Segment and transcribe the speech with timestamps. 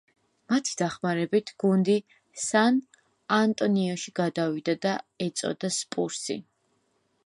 [0.51, 1.97] მათი დახმარებით გუნდი
[2.45, 6.45] სან-ანტონიოში გადავიდა და ეწოდა სპურსი.